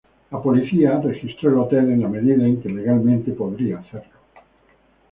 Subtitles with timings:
[0.31, 4.17] La policía registró el hotel en la medida en que legalmente podría hacerlo.